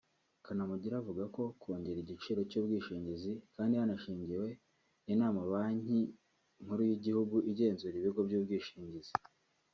Kanamugire 0.45 0.95
avuga 1.01 1.23
ko 1.35 1.43
kongera 1.61 1.97
igiciro 2.01 2.39
cy’ubwishingizi 2.49 3.31
kandi 3.55 3.73
hanagishijwe 3.79 4.45
inama 5.13 5.39
Banki 5.51 5.99
Nkuru 6.63 6.81
y’Igihugu 6.89 7.35
igenzura 7.51 7.95
ibigo 7.97 8.21
by’ubwishingizi 8.27 9.13